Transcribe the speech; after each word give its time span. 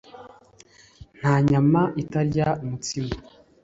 Nta 1.19 1.33
nyama 1.49 1.81
itarya 2.03 2.47
umutsima. 2.63 3.13